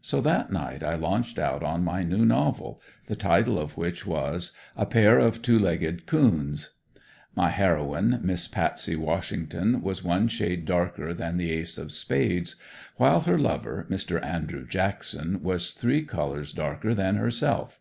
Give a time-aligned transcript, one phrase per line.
[0.00, 4.52] So that night I launched out on my new novel, the title of which was,
[4.78, 6.70] "A pair of two legged coons."
[7.36, 12.56] My heroine, Miss Patsy Washington was one shade darker than the ace of spades,
[12.96, 14.24] while her lover, Mr.
[14.24, 17.78] Andrew Jackson, was three colors darker than herself.